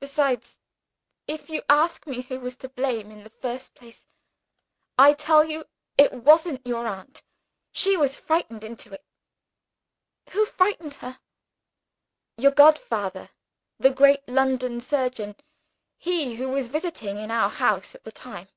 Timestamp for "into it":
8.64-9.04